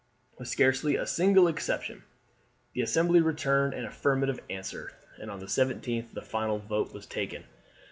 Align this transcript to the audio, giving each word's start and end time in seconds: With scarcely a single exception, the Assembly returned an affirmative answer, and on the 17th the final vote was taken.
With 0.39 0.47
scarcely 0.47 0.95
a 0.95 1.05
single 1.05 1.47
exception, 1.47 2.01
the 2.73 2.81
Assembly 2.81 3.21
returned 3.21 3.75
an 3.75 3.85
affirmative 3.85 4.39
answer, 4.49 4.93
and 5.19 5.29
on 5.29 5.37
the 5.39 5.45
17th 5.45 6.15
the 6.15 6.23
final 6.23 6.57
vote 6.57 6.91
was 6.91 7.05
taken. 7.05 7.43